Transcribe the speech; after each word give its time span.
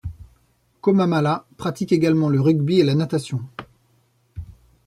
Comamala 0.81 1.45
pratique 1.57 1.91
également 1.91 2.27
le 2.27 2.41
rugby 2.41 2.79
et 2.79 2.83
la 2.83 2.95
natation. 2.95 3.39